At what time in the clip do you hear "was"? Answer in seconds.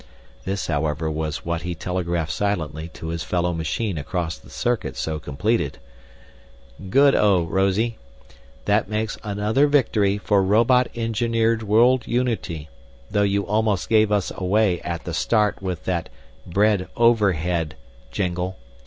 1.11-1.45